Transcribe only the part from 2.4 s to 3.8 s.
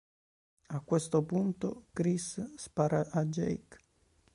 spara a Jake.